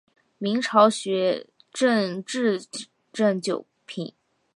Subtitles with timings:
[0.39, 2.65] 明朝学正秩
[3.13, 4.15] 正九品。